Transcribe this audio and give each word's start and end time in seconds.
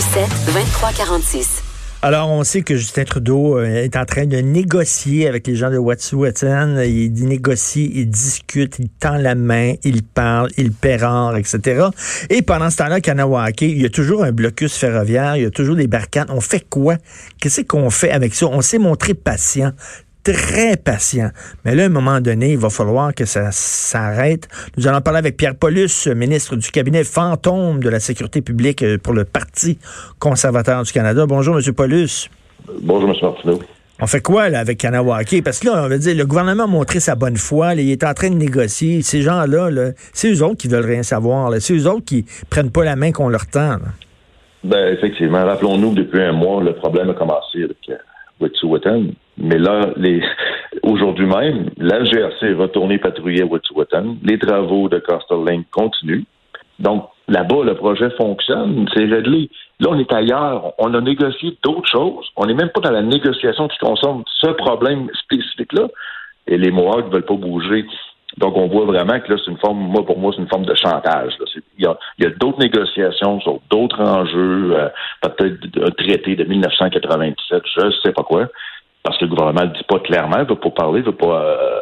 27 0.00 0.28
23 0.54 0.92
46. 0.92 1.62
Alors, 2.00 2.30
on 2.30 2.42
sait 2.42 2.62
que 2.62 2.74
Justin 2.74 3.04
Trudeau 3.04 3.58
euh, 3.58 3.66
est 3.66 3.96
en 3.96 4.06
train 4.06 4.24
de 4.24 4.38
négocier 4.38 5.28
avec 5.28 5.46
les 5.46 5.56
gens 5.56 5.70
de 5.70 5.76
Wet'suwet'en. 5.76 6.80
Il 6.80 7.12
négocie, 7.28 7.92
il 7.94 8.08
discute, 8.08 8.78
il 8.78 8.88
tend 8.88 9.18
la 9.18 9.34
main, 9.34 9.74
il 9.84 10.02
parle, 10.02 10.48
il 10.56 10.72
pérore, 10.72 11.36
etc. 11.36 11.88
Et 12.30 12.40
pendant 12.40 12.70
ce 12.70 12.78
temps-là, 12.78 13.02
Kanawake, 13.02 13.60
il 13.60 13.82
y 13.82 13.84
a 13.84 13.90
toujours 13.90 14.24
un 14.24 14.32
blocus 14.32 14.74
ferroviaire, 14.74 15.36
il 15.36 15.42
y 15.42 15.46
a 15.46 15.50
toujours 15.50 15.76
des 15.76 15.86
barricades. 15.86 16.30
On 16.30 16.40
fait 16.40 16.66
quoi? 16.66 16.96
Qu'est-ce 17.38 17.60
qu'on 17.60 17.90
fait 17.90 18.10
avec 18.10 18.34
ça? 18.34 18.46
On 18.46 18.62
s'est 18.62 18.78
montré 18.78 19.12
patient 19.12 19.72
très 20.22 20.76
patient. 20.76 21.30
Mais 21.64 21.74
là, 21.74 21.84
à 21.84 21.86
un 21.86 21.90
moment 21.90 22.20
donné, 22.20 22.52
il 22.52 22.58
va 22.58 22.70
falloir 22.70 23.14
que 23.14 23.24
ça 23.24 23.50
s'arrête. 23.52 24.48
Nous 24.76 24.86
allons 24.86 25.00
parler 25.00 25.18
avec 25.18 25.36
Pierre 25.36 25.54
Paulus, 25.54 26.06
ministre 26.14 26.56
du 26.56 26.70
cabinet 26.70 27.04
fantôme 27.04 27.82
de 27.82 27.88
la 27.88 28.00
sécurité 28.00 28.42
publique 28.42 28.82
euh, 28.82 28.98
pour 28.98 29.14
le 29.14 29.24
Parti 29.24 29.78
conservateur 30.18 30.82
du 30.82 30.92
Canada. 30.92 31.26
Bonjour, 31.26 31.58
M. 31.58 31.72
Paulus. 31.72 32.28
Bonjour, 32.82 33.10
M. 33.10 33.16
Martineau. 33.22 33.58
On 34.02 34.06
fait 34.06 34.22
quoi 34.22 34.48
là, 34.48 34.60
avec 34.60 34.78
Kanawake? 34.78 35.42
Parce 35.44 35.58
que 35.58 35.66
là, 35.66 35.84
on 35.84 35.88
va 35.88 35.98
dire, 35.98 36.16
le 36.16 36.24
gouvernement 36.24 36.64
a 36.64 36.66
montré 36.66 37.00
sa 37.00 37.16
bonne 37.16 37.36
foi, 37.36 37.74
il 37.74 37.90
est 37.90 38.02
en 38.02 38.14
train 38.14 38.30
de 38.30 38.36
négocier. 38.36 39.02
Ces 39.02 39.20
gens-là, 39.20 39.70
-là, 39.70 39.92
c'est 40.14 40.32
eux 40.32 40.42
autres 40.42 40.56
qui 40.56 40.68
veulent 40.68 40.86
rien 40.86 41.02
savoir. 41.02 41.52
C'est 41.60 41.74
eux 41.74 41.86
autres 41.86 42.06
qui 42.06 42.24
prennent 42.48 42.70
pas 42.70 42.84
la 42.84 42.96
main 42.96 43.12
qu'on 43.12 43.28
leur 43.28 43.46
tend. 43.46 43.76
Ben, 44.64 44.94
effectivement. 44.94 45.44
Rappelons-nous 45.44 45.90
que 45.90 45.96
depuis 45.96 46.22
un 46.22 46.32
mois, 46.32 46.62
le 46.62 46.74
problème 46.74 47.10
a 47.10 47.14
commencé 47.14 47.62
avec 47.62 47.76
euh, 47.90 47.96
Wet'suwet'en. 48.40 49.12
Mais 49.38 49.58
là, 49.58 49.90
les... 49.96 50.22
aujourd'hui 50.82 51.26
même, 51.26 51.70
la 51.76 52.02
GRC 52.04 52.46
est 52.46 52.54
retournée 52.54 52.98
patrouiller 52.98 53.42
à 53.42 53.46
Wet'suwet'en. 53.46 54.16
Les 54.22 54.38
travaux 54.38 54.88
de 54.88 54.98
Coastal 54.98 55.44
Link 55.46 55.66
continuent. 55.70 56.24
Donc, 56.78 57.08
là-bas, 57.28 57.64
le 57.64 57.74
projet 57.74 58.10
fonctionne, 58.16 58.88
c'est 58.94 59.04
réglé. 59.04 59.50
Là, 59.80 59.88
on 59.90 59.98
est 59.98 60.12
ailleurs. 60.12 60.72
On 60.78 60.92
a 60.94 61.00
négocié 61.00 61.56
d'autres 61.62 61.88
choses. 61.90 62.26
On 62.36 62.46
n'est 62.46 62.54
même 62.54 62.70
pas 62.70 62.80
dans 62.80 62.90
la 62.90 63.02
négociation 63.02 63.68
qui 63.68 63.78
concerne 63.78 64.22
ce 64.40 64.48
problème 64.48 65.08
spécifique-là. 65.24 65.88
Et 66.46 66.56
les 66.56 66.70
Mohawks 66.70 67.06
ne 67.06 67.12
veulent 67.12 67.26
pas 67.26 67.34
bouger. 67.34 67.84
Donc, 68.40 68.56
on 68.56 68.66
voit 68.68 68.86
vraiment 68.86 69.20
que 69.20 69.32
là, 69.32 69.38
c'est 69.44 69.50
une 69.50 69.58
forme, 69.58 69.78
moi, 69.78 70.04
pour 70.04 70.18
moi, 70.18 70.32
c'est 70.34 70.42
une 70.42 70.48
forme 70.48 70.64
de 70.64 70.74
chantage. 70.74 71.32
Il 71.78 71.84
y 71.84 71.86
a, 71.86 71.90
a 71.92 72.30
d'autres 72.30 72.58
négociations 72.58 73.40
sur 73.40 73.60
d'autres 73.70 74.00
enjeux, 74.00 74.72
euh, 74.74 74.88
peut-être 75.22 75.58
un 75.86 75.90
traité 75.90 76.34
de 76.34 76.44
1997, 76.44 77.62
je 77.76 77.86
ne 77.86 77.90
sais 78.02 78.12
pas 78.12 78.22
quoi 78.22 78.48
parce 79.02 79.18
que 79.18 79.24
le 79.24 79.30
gouvernement 79.30 79.62
ne 79.62 79.66
le 79.66 79.72
dit 79.72 79.84
pas 79.84 79.98
clairement, 80.00 80.36
il 80.36 80.42
ne 80.42 80.48
veut 80.48 80.56
pas 80.56 80.70
parler, 80.70 81.00
il 81.00 81.06
ne 81.06 81.10
veut 81.10 81.16
pas 81.16 81.42
euh, 81.42 81.80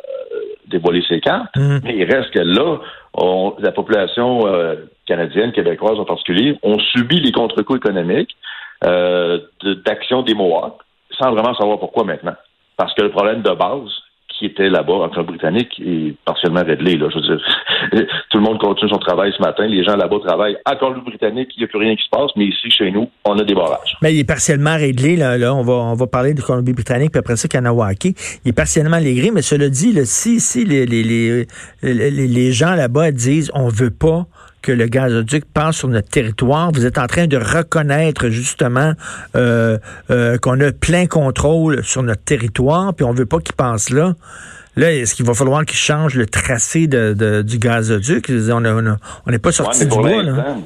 dévoiler 0.67 1.03
ses 1.09 1.20
cartes, 1.20 1.56
mm. 1.56 1.78
mais 1.83 1.97
il 1.97 2.05
reste 2.05 2.31
que 2.31 2.41
là, 2.41 2.78
on, 3.15 3.55
la 3.59 3.72
population 3.72 4.47
euh, 4.47 4.77
canadienne, 5.06 5.53
québécoise 5.53 5.98
en 5.98 6.05
particulier, 6.05 6.59
ont 6.62 6.78
subi 6.78 7.20
les 7.20 7.33
contre-coups 7.33 7.78
économiques 7.78 8.37
euh, 8.84 9.41
d'action 9.84 10.22
des 10.22 10.34
Mohawks 10.34 10.81
sans 11.19 11.33
vraiment 11.33 11.55
savoir 11.55 11.78
pourquoi 11.81 12.05
maintenant. 12.05 12.37
Parce 12.77 12.95
que 12.95 13.03
le 13.03 13.11
problème 13.11 13.43
de 13.43 13.50
base, 13.50 13.91
qui 14.39 14.47
était 14.47 14.69
là-bas 14.69 14.94
en 14.94 15.08
Colombie-Britannique 15.08 15.81
est 15.84 16.15
partiellement 16.25 16.62
réglé. 16.65 16.97
Là. 16.97 17.09
Je 17.10 17.16
veux 17.16 17.37
dire, 17.37 18.06
tout 18.31 18.38
le 18.38 18.44
monde 18.44 18.59
continue 18.59 18.91
son 18.91 18.99
travail 18.99 19.32
ce 19.37 19.43
matin. 19.43 19.66
Les 19.66 19.82
gens 19.82 19.97
là-bas 19.97 20.19
travaillent 20.25 20.56
à 20.65 20.76
Colombie-Britannique. 20.76 21.50
Il 21.56 21.60
n'y 21.60 21.65
a 21.65 21.69
plus 21.69 21.78
rien 21.78 21.97
qui 21.97 22.04
se 22.04 22.09
passe, 22.10 22.31
mais 22.37 22.47
ici, 22.47 22.71
chez 22.71 22.91
nous, 22.91 23.10
on 23.25 23.37
a 23.38 23.44
des 23.44 23.54
barrages. 23.54 23.97
Mais 24.00 24.15
il 24.15 24.21
est 24.21 24.25
partiellement 24.25 24.77
réglé. 24.77 25.16
Là, 25.16 25.37
là. 25.37 25.54
On, 25.54 25.62
va, 25.62 25.72
on 25.72 25.94
va 25.94 26.06
parler 26.06 26.34
de 26.34 26.41
Colombie-Britannique, 26.41 27.10
puis 27.10 27.19
après 27.19 27.37
ça, 27.37 27.48
Kanawake. 27.48 28.04
Il 28.44 28.48
est 28.48 28.53
partiellement 28.53 28.98
réglé, 28.98 29.31
mais 29.32 29.43
cela 29.43 29.69
dit, 29.69 29.93
là, 29.93 30.03
si, 30.04 30.38
si 30.38 30.65
les, 30.65 30.87
les, 30.87 31.03
les, 31.03 31.47
les, 31.82 32.10
les 32.10 32.53
gens 32.53 32.75
là-bas 32.75 33.10
disent 33.10 33.50
on 33.54 33.69
veut 33.69 33.91
pas 33.91 34.27
que 34.63 34.73
le 34.73 34.87
gazoduc 34.87 35.45
passe 35.53 35.79
sur 35.79 35.89
notre 35.89 36.09
territoire. 36.09 36.71
Vous 36.73 36.87
êtes 36.87 36.99
en 36.99 37.07
train 37.07 37.27
de 37.27 37.37
reconnaître 37.37 38.29
justement 38.29 38.93
euh, 39.37 39.79
euh, 40.11 40.39
qu'on 40.39 40.61
a 40.61 40.73
plein 40.73 41.07
contrôle 41.07 41.83
sur 41.85 42.03
notre 42.03 42.25
territoire, 42.25 42.95
puis 42.95 43.05
on 43.05 43.13
veut 43.13 43.27
pas 43.27 43.39
qu'il 43.39 43.55
passe 43.55 43.91
là. 43.91 44.15
Là, 44.77 44.93
est-ce 44.93 45.15
qu'il 45.15 45.27
va 45.27 45.35
falloir 45.35 45.65
qu'il 45.65 45.77
change 45.77 46.15
le 46.15 46.27
tracé 46.27 46.87
de, 46.87 47.43
du 47.43 47.59
gazoduc? 47.59 48.31
On 48.31 49.31
n'est 49.31 49.39
pas 49.39 49.53
sorti 49.53 49.87
du 49.87 49.97
bois, 49.97 50.23
là. 50.23 50.57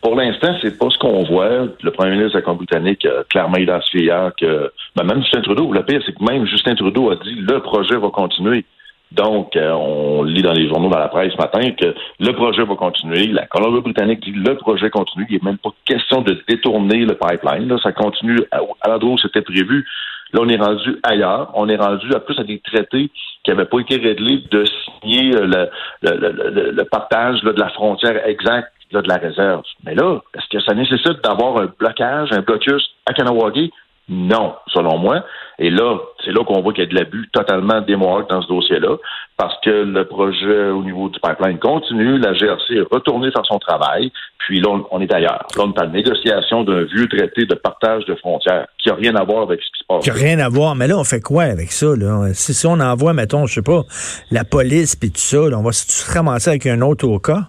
Pour 0.00 0.14
l'instant, 0.14 0.54
c'est 0.62 0.78
pas 0.78 0.88
ce 0.90 0.98
qu'on 0.98 1.24
voit. 1.24 1.66
Le 1.82 1.90
premier 1.90 2.12
ministre 2.12 2.34
de 2.34 2.38
la 2.38 2.42
Colombie-Britannique 2.42 3.04
a 3.04 3.24
clairement 3.28 3.56
identifié 3.56 4.04
hier 4.04 4.30
que, 4.40 4.70
ben, 4.94 5.04
même 5.04 5.20
Justin 5.22 5.42
Trudeau, 5.42 5.72
le 5.72 5.82
pire, 5.82 6.00
c'est 6.06 6.14
que 6.14 6.22
même 6.22 6.46
Justin 6.46 6.76
Trudeau 6.76 7.10
a 7.10 7.16
dit 7.16 7.34
le 7.34 7.60
projet 7.60 7.96
va 7.96 8.08
continuer. 8.10 8.64
Donc, 9.12 9.56
euh, 9.56 9.72
on 9.72 10.22
lit 10.22 10.42
dans 10.42 10.52
les 10.52 10.68
journaux, 10.68 10.90
dans 10.90 10.98
la 10.98 11.08
presse 11.08 11.32
ce 11.32 11.38
matin, 11.38 11.70
que 11.70 11.94
le 12.20 12.32
projet 12.32 12.62
va 12.62 12.74
continuer. 12.74 13.26
La 13.28 13.46
Colombie-Britannique 13.46 14.20
dit 14.20 14.32
le 14.32 14.54
projet 14.56 14.90
continue. 14.90 15.26
Il 15.30 15.36
n'est 15.36 15.50
même 15.50 15.58
pas 15.58 15.70
question 15.86 16.20
de 16.20 16.38
détourner 16.46 17.06
le 17.06 17.14
pipeline. 17.14 17.68
Là. 17.68 17.78
Ça 17.82 17.92
continue 17.92 18.38
à, 18.50 18.60
l'endroit 18.86 19.12
où 19.12 19.18
c'était 19.18 19.42
prévu. 19.42 19.86
Là, 20.34 20.40
on 20.42 20.48
est 20.48 20.60
rendu 20.60 20.98
ailleurs. 21.02 21.50
On 21.54 21.68
est 21.70 21.76
rendu 21.76 22.12
à 22.14 22.20
plus 22.20 22.38
à 22.38 22.44
des 22.44 22.60
traités 22.60 23.10
qui 23.44 23.50
n'avaient 23.50 23.64
pas 23.64 23.78
été 23.80 23.96
réglés 23.96 24.42
de 24.50 24.64
signer 25.00 25.34
euh, 25.34 25.68
le, 26.02 26.70
le, 26.72 26.84
partage 26.84 27.40
de 27.42 27.50
la 27.58 27.70
frontière 27.70 28.26
exacte 28.26 28.72
de 28.92 29.00
la 29.06 29.16
réserve. 29.16 29.62
Mais 29.84 29.94
là, 29.94 30.20
est-ce 30.34 30.48
que 30.50 30.62
ça 30.62 30.74
nécessite 30.74 31.22
d'avoir 31.22 31.58
un 31.58 31.68
blocage, 31.78 32.30
un 32.32 32.40
blocus 32.40 32.90
à 33.06 33.14
Kanawagi? 33.14 33.70
Non, 34.08 34.54
selon 34.68 34.96
moi. 34.96 35.22
Et 35.58 35.70
là, 35.70 35.98
c'est 36.24 36.32
là 36.32 36.44
qu'on 36.44 36.62
voit 36.62 36.72
qu'il 36.72 36.84
y 36.84 36.86
a 36.86 36.90
de 36.90 36.94
l'abus 36.94 37.28
totalement 37.32 37.80
démoraux 37.82 38.22
dans 38.28 38.40
ce 38.40 38.48
dossier-là, 38.48 38.96
parce 39.36 39.54
que 39.62 39.70
le 39.70 40.04
projet 40.06 40.70
au 40.70 40.82
niveau 40.82 41.08
du 41.08 41.18
pipeline 41.20 41.58
continue, 41.58 42.18
la 42.18 42.32
GRC 42.32 42.74
est 42.74 42.94
retournée 42.94 43.30
faire 43.30 43.44
son 43.44 43.58
travail, 43.58 44.10
puis 44.38 44.60
là, 44.60 44.70
on, 44.90 45.00
est 45.00 45.12
ailleurs. 45.12 45.46
Là, 45.56 45.64
on 45.64 45.72
est 45.72 45.80
en 45.80 45.88
négociation 45.88 46.64
d'un 46.64 46.84
vieux 46.84 47.06
traité 47.08 47.44
de 47.44 47.54
partage 47.54 48.04
de 48.06 48.14
frontières 48.14 48.66
qui 48.78 48.88
n'a 48.88 48.94
rien 48.94 49.14
à 49.16 49.24
voir 49.24 49.42
avec 49.42 49.60
ce 49.60 49.66
qui 49.66 49.78
se 49.80 49.84
passe. 49.86 50.04
Qui 50.04 50.10
n'a 50.10 50.14
rien 50.14 50.38
à 50.38 50.48
voir. 50.48 50.74
Mais 50.74 50.86
là, 50.86 50.96
on 50.96 51.04
fait 51.04 51.20
quoi 51.20 51.42
avec 51.42 51.70
ça? 51.70 51.94
Là? 51.94 52.28
Si, 52.32 52.66
on 52.66 52.80
envoie, 52.80 53.12
mettons, 53.12 53.46
je 53.46 53.54
sais 53.54 53.62
pas, 53.62 53.82
la 54.30 54.44
police 54.44 54.96
puis 54.96 55.10
tout 55.10 55.20
ça, 55.20 55.38
on 55.38 55.62
va 55.62 55.72
se 55.72 56.10
ramasser 56.10 56.50
avec 56.50 56.66
un 56.66 56.80
autre 56.80 57.06
au 57.06 57.18
cas? 57.18 57.48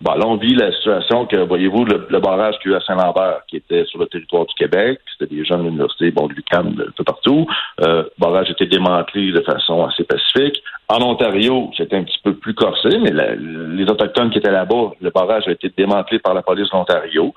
Bon, 0.00 0.14
là, 0.14 0.26
on 0.26 0.36
vit 0.36 0.54
la 0.54 0.72
situation 0.72 1.26
que, 1.26 1.36
voyez-vous, 1.36 1.84
le, 1.84 2.20
barrage 2.20 2.54
qu'il 2.62 2.70
y 2.70 2.74
a 2.74 2.78
à 2.78 2.80
Saint-Lambert, 2.80 3.40
qui 3.46 3.56
était 3.56 3.84
sur 3.84 3.98
le 3.98 4.06
territoire 4.06 4.46
du 4.46 4.54
Québec, 4.54 4.98
c'était 5.12 5.34
des 5.34 5.44
gens 5.44 5.58
de 5.58 5.64
l'université, 5.64 6.10
bon, 6.10 6.26
de 6.26 6.32
l'UQAM, 6.32 6.68
un 6.68 6.90
peu 6.96 7.04
partout. 7.04 7.46
Euh, 7.82 8.04
le 8.04 8.10
barrage 8.18 8.50
été 8.50 8.64
démantelé 8.64 9.30
de 9.30 9.42
façon 9.42 9.84
assez 9.84 10.04
pacifique. 10.04 10.62
En 10.88 11.02
Ontario, 11.02 11.70
c'était 11.76 11.96
un 11.96 12.04
petit 12.04 12.18
peu 12.24 12.34
plus 12.34 12.54
corsé, 12.54 12.88
mais 13.02 13.12
les 13.12 13.84
Autochtones 13.90 14.30
qui 14.30 14.38
étaient 14.38 14.50
là-bas, 14.50 14.92
le 15.02 15.10
barrage 15.10 15.46
a 15.48 15.52
été 15.52 15.70
démantelé 15.76 16.18
par 16.18 16.32
la 16.32 16.40
police 16.40 16.70
de 16.70 16.76
l'Ontario. 16.76 17.34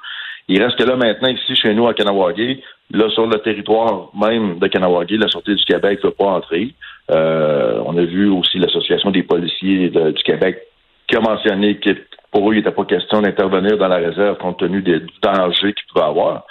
Il 0.47 0.63
reste 0.63 0.77
que 0.77 0.83
là, 0.83 0.95
maintenant, 0.95 1.29
ici, 1.29 1.55
chez 1.55 1.73
nous, 1.73 1.87
à 1.87 1.93
Kanawagé, 1.93 2.63
là, 2.91 3.09
sur 3.09 3.27
le 3.27 3.39
territoire 3.39 4.09
même 4.17 4.59
de 4.59 4.67
Kanawagé, 4.67 5.17
la 5.17 5.27
Sûreté 5.27 5.55
du 5.55 5.63
Québec 5.65 5.99
ne 6.01 6.09
peut 6.09 6.15
pas 6.17 6.31
entrer. 6.31 6.73
Euh, 7.11 7.81
on 7.85 7.97
a 7.97 8.03
vu 8.03 8.29
aussi 8.29 8.57
l'Association 8.57 9.11
des 9.11 9.23
policiers 9.23 9.89
du 9.89 10.23
Québec 10.23 10.67
qui 11.13 11.17
a 11.17 11.21
mentionné 11.21 11.77
que 11.77 11.91
pour 12.31 12.49
eux, 12.49 12.55
il 12.55 12.57
n'était 12.57 12.71
pas 12.71 12.85
question 12.85 13.21
d'intervenir 13.21 13.77
dans 13.77 13.87
la 13.87 13.97
réserve 13.97 14.37
compte 14.37 14.57
tenu 14.57 14.81
des 14.81 14.99
dangers 15.21 15.73
qu'il 15.73 15.85
pouvait 15.93 16.05
avoir. 16.05 16.45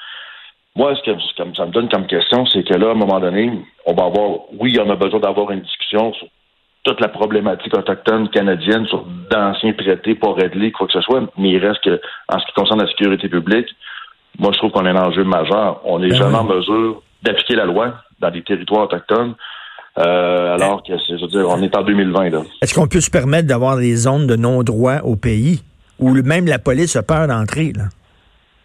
Moi, 0.76 0.94
ce 0.94 1.02
que 1.02 1.19
ça 1.34 1.66
me 1.66 1.72
donne 1.72 1.88
comme 1.88 2.06
question, 2.06 2.46
c'est 2.46 2.62
que 2.62 2.75
là, 2.75 2.88
à 2.88 2.92
un 2.92 2.94
moment 2.94 3.19
donné, 3.19 3.50
on 3.87 3.94
va 3.94 4.04
avoir, 4.04 4.52
oui, 4.58 4.78
on 4.81 4.88
a 4.88 4.94
besoin 4.94 5.19
d'avoir 5.19 5.50
une 5.50 5.62
discussion 5.62 6.12
sur 6.14 6.28
toute 6.84 7.00
la 7.00 7.08
problématique 7.08 7.76
autochtone 7.76 8.28
canadienne, 8.28 8.87
sur 8.87 9.04
d'anciens 9.31 9.72
traités 9.72 10.14
pas 10.14 10.32
réglés, 10.32 10.70
quoi 10.70 10.87
que 10.87 10.92
ce 10.92 11.00
soit, 11.00 11.20
mais 11.37 11.50
il 11.50 11.58
reste 11.58 11.82
que, 11.82 12.00
en 12.28 12.38
ce 12.38 12.46
qui 12.46 12.52
concerne 12.52 12.81
la 12.81 12.88
sécurité 12.88 13.28
publique, 13.28 13.69
moi, 14.38 14.50
je 14.52 14.58
trouve 14.58 14.70
qu'on 14.70 14.87
a 14.87 14.90
un 14.90 15.08
enjeu 15.08 15.25
majeur. 15.25 15.81
On 15.84 15.98
n'est 15.98 16.08
ben 16.08 16.16
jamais 16.16 16.38
en 16.38 16.44
mesure 16.44 17.02
d'appliquer 17.22 17.56
la 17.56 17.66
loi 17.66 17.94
dans 18.20 18.31
des 18.31 18.42
territoires 18.42 18.84
autochtones. 18.84 19.34
Euh, 19.98 20.54
alors 20.54 20.82
que, 20.82 20.94
je 20.96 21.20
veux 21.20 21.28
dire, 21.28 21.46
on 21.48 21.60
est 21.62 21.76
en 21.76 21.82
2020. 21.82 22.44
Est-ce 22.62 22.74
qu'on 22.74 22.86
peut 22.86 23.00
se 23.00 23.10
permettre 23.10 23.46
d'avoir 23.46 23.76
des 23.76 23.94
zones 23.94 24.26
de 24.26 24.36
non-droit 24.36 25.00
au 25.04 25.16
pays? 25.16 25.62
où 26.02 26.10
même 26.22 26.46
la 26.46 26.58
police 26.58 26.96
a 26.96 27.02
peur 27.02 27.28
d'entrer. 27.28 27.72
Là? 27.76 27.84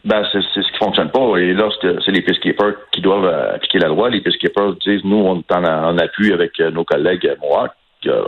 Ben, 0.06 0.24
c'est 0.31 0.41
ce 0.41 0.59
qui 0.59 0.77
fonctionne 0.79 1.12
pas. 1.12 1.38
Et 1.38 1.53
là, 1.53 1.69
c'est 1.81 2.12
les 2.12 2.21
peacekeepers 2.21 2.74
qui 2.91 3.01
doivent 3.01 3.25
euh, 3.25 3.56
appliquer 3.56 3.79
la 3.79 3.89
loi. 3.89 4.09
Les 4.09 4.21
peacekeepers 4.21 4.74
disent, 4.85 5.03
nous, 5.03 5.18
on 5.18 5.39
est 5.39 5.51
en, 5.51 5.97
appui 5.97 6.33
avec 6.33 6.59
euh, 6.59 6.71
nos 6.71 6.83
collègues 6.83 7.29
Mohawk, 7.41 7.71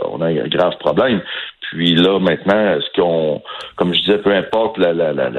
on 0.08 0.20
a 0.20 0.26
un 0.26 0.48
grave 0.48 0.76
problème. 0.78 1.22
Puis 1.62 1.94
là, 1.94 2.18
maintenant, 2.18 2.76
est-ce 2.76 3.00
qu'on, 3.00 3.42
comme 3.76 3.94
je 3.94 4.00
disais, 4.00 4.18
peu 4.18 4.34
importe 4.34 4.78
la, 4.78 4.92
la, 4.92 5.12
la, 5.12 5.30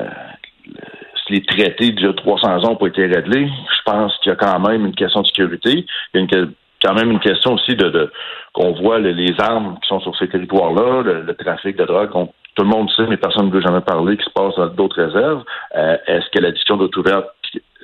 les 1.29 1.41
traités 1.43 1.91
d'il 1.91 2.05
y 2.05 2.09
a 2.09 2.13
300 2.13 2.47
ans 2.47 2.61
n'ont 2.61 2.75
pas 2.75 2.87
été 2.87 3.05
réglés. 3.05 3.47
Je 3.47 3.81
pense 3.85 4.15
qu'il 4.17 4.31
y 4.31 4.33
a 4.33 4.35
quand 4.35 4.59
même 4.59 4.85
une 4.85 4.95
question 4.95 5.21
de 5.21 5.27
sécurité. 5.27 5.85
Il 6.13 6.15
y 6.15 6.17
a 6.17 6.21
une, 6.21 6.53
quand 6.81 6.93
même 6.93 7.11
une 7.11 7.19
question 7.19 7.53
aussi 7.53 7.75
de, 7.75 7.89
de 7.89 8.11
qu'on 8.53 8.73
voit 8.73 8.99
les 8.99 9.33
armes 9.39 9.77
qui 9.81 9.87
sont 9.87 10.01
sur 10.01 10.15
ces 10.17 10.27
territoires-là, 10.27 11.03
le, 11.03 11.33
trafic 11.35 11.77
de 11.77 11.85
drogue. 11.85 12.09
tout 12.11 12.63
le 12.63 12.69
monde 12.69 12.89
sait, 12.95 13.07
mais 13.07 13.17
personne 13.17 13.47
ne 13.47 13.51
veut 13.51 13.61
jamais 13.61 13.81
parler, 13.81 14.17
qui 14.17 14.25
se 14.25 14.29
passe 14.31 14.55
dans 14.55 14.67
d'autres 14.67 15.01
réserves. 15.01 15.43
Euh, 15.75 15.97
est-ce 16.07 16.29
que 16.31 16.39
l'addition 16.39 16.77
d'autouverte 16.77 17.27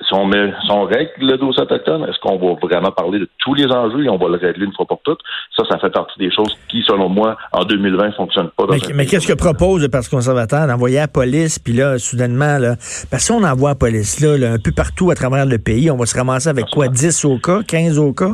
si 0.06 0.14
on, 0.14 0.26
met, 0.26 0.52
si 0.64 0.70
on 0.70 0.84
règle 0.84 1.10
le 1.18 1.36
dossier 1.36 1.62
autochtone, 1.62 2.04
est-ce 2.04 2.18
qu'on 2.20 2.38
va 2.38 2.54
vraiment 2.60 2.92
parler 2.92 3.18
de 3.18 3.28
tous 3.38 3.54
les 3.54 3.66
enjeux 3.66 4.04
et 4.04 4.08
on 4.08 4.16
va 4.16 4.28
le 4.28 4.36
régler 4.36 4.64
une 4.64 4.72
fois 4.72 4.86
pour 4.86 5.00
toutes? 5.02 5.18
Ça, 5.56 5.64
ça 5.68 5.78
fait 5.78 5.90
partie 5.90 6.18
des 6.18 6.30
choses 6.30 6.56
qui, 6.68 6.82
selon 6.86 7.08
moi, 7.08 7.36
en 7.52 7.64
2020, 7.64 8.06
ne 8.06 8.12
fonctionnent 8.12 8.50
pas. 8.56 8.64
mais, 8.70 8.78
mais 8.94 9.06
qu'est-ce 9.06 9.26
que 9.26 9.36
propose 9.36 9.82
le 9.82 9.88
Parti 9.88 10.10
conservateur 10.10 10.66
d'envoyer 10.66 10.98
à 10.98 11.02
la 11.02 11.08
police, 11.08 11.58
puis 11.58 11.72
là, 11.72 11.98
soudainement, 11.98 12.58
là, 12.58 12.76
parce 13.10 13.10
que 13.10 13.20
si 13.20 13.32
on 13.32 13.42
envoie 13.42 13.70
la 13.70 13.74
police 13.74 14.20
là, 14.20 14.52
un 14.52 14.58
peu 14.58 14.72
partout 14.72 15.10
à 15.10 15.14
travers 15.14 15.44
le 15.44 15.58
pays, 15.58 15.90
on 15.90 15.96
va 15.96 16.06
se 16.06 16.16
ramasser 16.16 16.48
avec 16.48 16.66
quoi? 16.66 16.88
10 16.88 17.24
au 17.24 17.38
cas? 17.38 17.60
15 17.66 17.98
au 17.98 18.12
cas? 18.12 18.32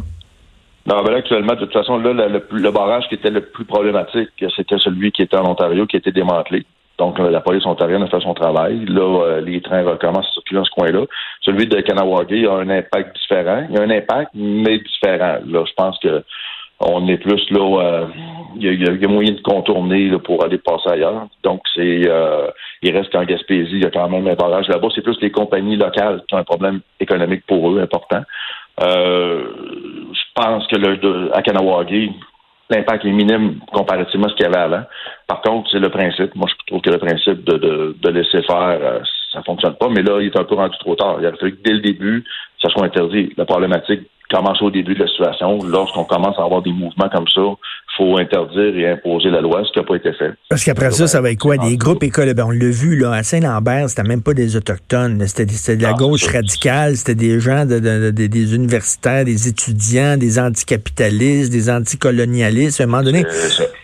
Non, 0.87 1.03
ben 1.03 1.13
là, 1.13 1.19
actuellement, 1.19 1.55
de 1.55 1.61
toute 1.61 1.73
façon, 1.73 1.97
là, 1.97 2.13
le, 2.13 2.43
le, 2.51 2.71
barrage 2.71 3.09
qui 3.09 3.15
était 3.15 3.31
le 3.31 3.41
plus 3.41 3.65
problématique, 3.65 4.29
c'était 4.55 4.79
celui 4.79 5.13
qui 5.13 5.23
était 5.23 5.37
en 5.37 5.51
Ontario, 5.51 5.87
qui 5.87 5.97
a 5.97 5.99
été 5.99 6.13
démantelé. 6.13 6.67
Donc, 6.99 7.19
la 7.19 7.41
police 7.41 7.67
ontarienne 7.67 8.03
a 8.03 8.07
fait 8.07 8.21
son 8.21 8.35
travail. 8.35 8.85
Là, 8.87 9.25
euh, 9.25 9.41
les 9.41 9.61
trains 9.61 9.83
recommencent 9.83 10.29
à 10.29 10.33
circuler 10.33 10.61
dans 10.61 10.65
ce 10.65 10.71
coin-là. 10.71 11.05
Celui 11.41 11.67
de 11.67 11.81
Kanawagé 11.81 12.47
a 12.47 12.53
un 12.53 12.71
impact 12.71 13.17
différent. 13.17 13.67
Il 13.69 13.77
y 13.77 13.79
a 13.79 13.83
un 13.83 13.91
impact, 13.91 14.31
mais 14.35 14.79
différent. 14.79 15.39
Là, 15.45 15.65
je 15.67 15.73
pense 15.77 15.99
que 15.99 16.23
on 16.81 17.09
est 17.09 17.17
plus 17.17 17.51
là. 17.51 17.83
Euh, 17.83 18.07
il, 18.57 18.81
y 18.81 19.05
a, 19.05 19.09
moyen 19.09 19.33
de 19.33 19.41
contourner 19.41 20.11
pour 20.19 20.45
aller 20.45 20.59
passer 20.59 20.91
ailleurs. 20.91 21.27
Donc, 21.43 21.63
c'est 21.75 22.03
euh, 22.07 22.49
il 22.83 22.97
reste 22.97 23.11
qu'en 23.11 23.25
Gaspésie, 23.25 23.73
il 23.73 23.83
y 23.83 23.87
a 23.87 23.91
quand 23.91 24.09
même 24.09 24.29
un 24.29 24.35
barrage 24.35 24.69
là-bas. 24.69 24.89
C'est 24.95 25.03
plus 25.03 25.19
les 25.21 25.31
compagnies 25.31 25.77
locales 25.77 26.23
qui 26.29 26.35
ont 26.35 26.39
un 26.39 26.45
problème 26.45 26.81
économique 27.01 27.45
pour 27.47 27.73
eux 27.73 27.81
important. 27.81 28.23
je 28.79 29.54
pense 30.35 30.67
que 30.67 30.77
le, 30.77 30.97
de, 30.97 31.31
à 31.33 31.43
Kanawagé, 31.43 32.13
l'impact 32.71 33.05
est 33.05 33.13
minime 33.13 33.61
comparativement 33.73 34.27
à 34.27 34.31
ce 34.31 34.35
qu'il 34.35 34.45
y 34.45 34.49
avait 34.49 34.59
avant. 34.59 34.83
Par 35.27 35.41
contre, 35.43 35.71
c'est 35.71 35.79
le 35.79 35.91
principe. 35.91 36.35
Moi, 36.35 36.49
je 36.49 36.67
trouve 36.67 36.81
que 36.81 36.91
le 36.91 36.99
principe 36.99 37.45
de, 37.45 37.97
de, 37.99 38.09
laisser 38.11 38.43
faire, 38.43 38.79
euh, 38.81 39.01
ça 39.33 39.43
fonctionne 39.43 39.75
pas. 39.75 39.89
Mais 39.89 40.03
là, 40.03 40.21
il 40.21 40.27
est 40.27 40.39
un 40.39 40.45
peu 40.45 40.55
rendu 40.55 40.77
trop 40.79 40.95
tard. 40.95 41.17
Il 41.21 41.27
a 41.27 41.33
fallu 41.33 41.57
que 41.57 41.63
dès 41.63 41.73
le 41.73 41.81
début, 41.81 42.25
ça 42.63 42.69
soit 42.71 42.85
interdit. 42.85 43.33
La 43.37 43.45
problématique 43.45 44.03
commence 44.31 44.61
au 44.63 44.71
début 44.71 44.95
de 44.95 45.01
la 45.01 45.09
situation. 45.09 45.59
Lorsqu'on 45.65 46.05
commence 46.05 46.39
à 46.39 46.45
avoir 46.45 46.63
des 46.63 46.73
mouvements 46.73 47.09
comme 47.09 47.29
ça, 47.29 47.43
faut 47.97 48.19
interdire 48.19 48.77
et 48.77 48.91
imposer 48.91 49.31
la 49.31 49.41
loi, 49.41 49.63
ce 49.65 49.73
qui 49.73 49.79
n'a 49.79 49.85
pas 49.85 49.97
été 49.97 50.13
fait. 50.13 50.33
Parce 50.49 50.65
qu'après 50.65 50.91
ça, 50.91 51.07
ça 51.07 51.21
va 51.21 51.31
être 51.31 51.39
quoi? 51.39 51.57
Des 51.57 51.77
groupes 51.77 52.03
écoles, 52.03 52.33
ben, 52.35 52.45
on 52.47 52.51
l'a 52.51 52.71
vu, 52.71 52.97
là, 52.97 53.13
à 53.13 53.23
Saint-Lambert, 53.23 53.89
c'était 53.89 54.03
même 54.03 54.23
pas 54.23 54.35
des 54.35 54.57
Autochtones, 54.57 55.25
c'était 55.27 55.77
de 55.77 55.83
la 55.83 55.93
gauche 55.93 56.27
radicale, 56.27 56.97
c'était 56.97 57.15
des 57.15 57.39
gens, 57.41 57.67
de, 57.67 58.11
des 58.11 58.55
universitaires, 58.55 59.25
des 59.25 59.49
étudiants, 59.49 60.17
des 60.17 60.39
anticapitalistes, 60.39 61.53
des 61.53 61.71
anticolonialistes. 61.71 62.81
À 62.81 62.85
un 62.85 62.87
moment 62.87 63.03
donné, 63.03 63.25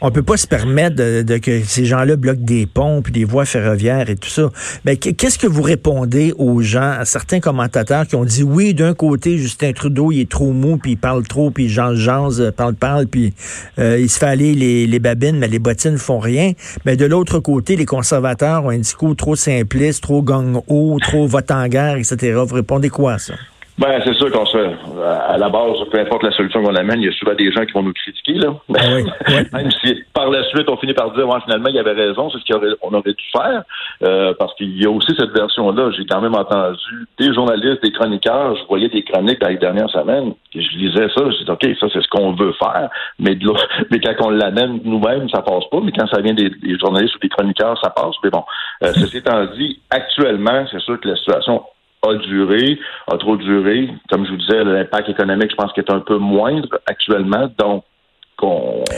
on 0.00 0.10
peut 0.10 0.22
pas 0.22 0.36
se 0.36 0.46
permettre 0.46 0.96
de, 0.96 1.38
que 1.38 1.60
ces 1.60 1.84
gens-là 1.84 2.16
bloquent 2.16 2.44
des 2.44 2.66
ponts 2.66 3.02
puis 3.02 3.12
des 3.12 3.24
voies 3.24 3.44
ferroviaires 3.44 4.10
et 4.10 4.16
tout 4.16 4.28
ça. 4.28 4.50
Mais 4.84 4.96
ben, 4.96 5.14
qu'est-ce 5.14 5.38
que 5.38 5.46
vous 5.46 5.62
répondez 5.62 6.32
aux 6.36 6.60
gens, 6.62 6.90
à 6.98 7.04
certains 7.04 7.40
commentateurs 7.40 8.06
qui 8.06 8.16
ont 8.16 8.24
dit, 8.24 8.42
oui, 8.42 8.74
d'un 8.74 8.94
côté, 8.94 9.38
Justin 9.38 9.72
Trudeau, 9.72 10.10
il 10.10 10.20
est 10.20 10.30
trop 10.30 10.52
mou, 10.52 10.78
puis 10.78 10.92
il 10.92 10.96
parle 10.96 11.22
trop, 11.22 11.50
puis 11.50 11.68
Jean 11.68 11.94
Jean 11.94 12.28
parle, 12.56 12.74
parle, 12.74 13.06
puis... 13.06 13.34
Euh, 13.78 13.99
il 14.00 14.08
se 14.08 14.18
fait 14.18 14.26
aller 14.26 14.54
les, 14.54 14.98
babines, 14.98 15.38
mais 15.38 15.48
les 15.48 15.58
bottines 15.58 15.98
font 15.98 16.18
rien. 16.18 16.52
Mais 16.84 16.96
de 16.96 17.06
l'autre 17.06 17.38
côté, 17.38 17.76
les 17.76 17.86
conservateurs 17.86 18.64
ont 18.64 18.70
un 18.70 18.78
discours 18.78 19.16
trop 19.16 19.36
simpliste, 19.36 20.02
trop 20.02 20.22
gang-ho, 20.22 20.98
trop 21.00 21.26
vote 21.26 21.50
en 21.50 21.66
guerre, 21.68 21.96
etc. 21.96 22.34
Vous 22.46 22.54
répondez 22.54 22.88
quoi 22.88 23.14
à 23.14 23.18
ça? 23.18 23.34
Ben, 23.80 23.98
c'est 24.04 24.14
sûr 24.14 24.30
qu'on 24.30 24.44
se. 24.44 24.58
À 24.58 25.38
la 25.38 25.48
base, 25.48 25.78
peu 25.90 25.98
importe 25.98 26.22
la 26.22 26.32
solution 26.32 26.62
qu'on 26.62 26.74
amène, 26.74 27.00
il 27.00 27.06
y 27.06 27.08
a 27.08 27.12
souvent 27.12 27.32
des 27.32 27.50
gens 27.50 27.64
qui 27.64 27.72
vont 27.72 27.82
nous 27.82 27.94
critiquer, 27.94 28.34
là. 28.34 28.54
Ah 28.76 29.42
Même 29.54 29.70
si 29.70 29.94
par 30.12 30.28
la 30.28 30.44
suite, 30.50 30.68
on 30.68 30.76
finit 30.76 30.92
par 30.92 31.12
dire, 31.12 31.26
ouais, 31.26 31.40
finalement, 31.44 31.70
il 31.70 31.76
y 31.76 31.78
avait 31.78 31.94
raison, 31.94 32.28
c'est 32.28 32.38
ce 32.40 32.76
qu'on 32.76 32.92
aurait 32.92 33.14
dû 33.14 33.24
faire. 33.32 33.62
Euh, 34.02 34.34
parce 34.38 34.54
qu'il 34.56 34.78
y 34.80 34.84
a 34.84 34.90
aussi 34.90 35.14
cette 35.18 35.30
version-là. 35.30 35.92
J'ai 35.96 36.04
quand 36.04 36.20
même 36.20 36.34
entendu 36.34 37.06
des 37.18 37.32
journalistes, 37.32 37.82
des 37.82 37.92
chroniqueurs, 37.92 38.54
je 38.56 38.66
voyais 38.68 38.90
des 38.90 39.02
chroniques 39.02 39.40
dans 39.40 39.48
les 39.48 39.56
dernières 39.56 39.90
semaines, 39.90 40.34
et 40.54 40.60
je 40.60 40.76
lisais 40.76 41.08
ça, 41.16 41.30
je 41.30 41.38
disais, 41.38 41.50
OK, 41.50 41.66
ça, 41.80 41.86
c'est 41.90 42.02
ce 42.02 42.08
qu'on 42.08 42.32
veut 42.32 42.52
faire. 42.62 42.90
Mais 43.18 43.34
de 43.34 43.50
mais 43.90 43.98
quand 43.98 44.26
on 44.26 44.30
l'amène 44.30 44.80
nous-mêmes, 44.84 45.30
ça 45.30 45.40
passe 45.40 45.64
pas. 45.70 45.80
Mais 45.82 45.92
quand 45.92 46.06
ça 46.08 46.20
vient 46.20 46.34
des, 46.34 46.50
journalistes 46.78 47.16
ou 47.16 47.18
des 47.20 47.30
chroniqueurs, 47.30 47.80
ça 47.82 47.88
passe. 47.88 48.14
Mais 48.22 48.28
bon, 48.30 48.44
euh, 48.84 48.92
ceci 48.92 49.18
étant 49.18 49.46
dit, 49.56 49.80
actuellement, 49.88 50.66
c'est 50.70 50.80
sûr 50.80 51.00
que 51.00 51.08
la 51.08 51.16
situation 51.16 51.62
a 52.02 52.14
duré, 52.14 52.78
a 53.10 53.16
trop 53.18 53.36
duré. 53.36 53.88
Comme 54.10 54.24
je 54.26 54.30
vous 54.30 54.38
disais, 54.38 54.64
l'impact 54.64 55.08
économique, 55.08 55.50
je 55.50 55.56
pense 55.56 55.72
qu'il 55.72 55.84
est 55.84 55.92
un 55.92 56.00
peu 56.00 56.18
moindre 56.18 56.68
actuellement. 56.86 57.48
Donc, 57.58 57.84